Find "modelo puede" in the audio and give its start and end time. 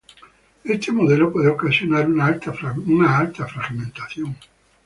0.91-1.49